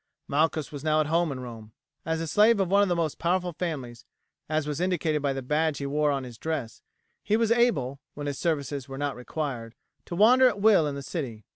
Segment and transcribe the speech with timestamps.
[0.27, 1.73] Malchus was now at home in Rome.
[2.07, 4.03] As a slave of one of the most powerful families,
[4.49, 6.81] as was indicated by the badge he wore on his dress,
[7.21, 9.75] he was able, when his services were not required,
[10.05, 11.45] to wander at will in the city.